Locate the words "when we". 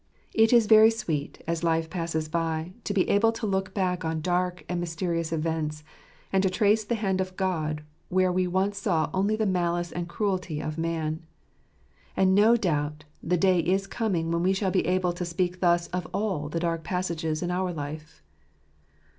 14.31-14.53